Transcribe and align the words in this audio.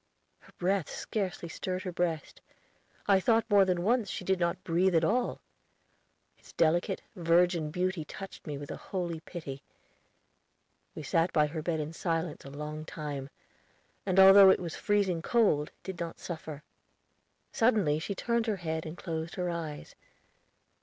Her 0.39 0.51
breath 0.57 0.89
scarcely 0.89 1.47
stirred 1.47 1.83
her 1.83 1.91
breast. 1.91 2.41
I 3.07 3.19
thought 3.19 3.47
more 3.51 3.65
than 3.65 3.83
once 3.83 4.09
she 4.09 4.25
did 4.25 4.39
not 4.39 4.63
breathe 4.63 4.95
at 4.95 5.03
all. 5.03 5.41
Its 6.39 6.53
delicate, 6.53 7.03
virgin 7.15 7.69
beauty 7.69 8.03
touched 8.03 8.47
me 8.47 8.57
with 8.57 8.71
a 8.71 8.77
holy 8.77 9.19
pity. 9.19 9.61
We 10.95 11.03
sat 11.03 11.31
by 11.31 11.45
her 11.45 11.61
bed 11.61 11.79
in 11.79 11.93
silence 11.93 12.43
a 12.43 12.49
long 12.49 12.83
time, 12.83 13.29
and 14.03 14.19
although 14.19 14.49
it 14.49 14.59
was 14.59 14.75
freezing 14.75 15.21
cold, 15.21 15.69
did 15.83 15.99
not 15.99 16.17
suffer. 16.19 16.63
Suddenly 17.51 17.99
she 17.99 18.15
turned 18.15 18.47
her 18.47 18.55
head 18.57 18.87
and 18.87 18.97
closed 18.97 19.35
her 19.35 19.51
eyes. 19.51 19.93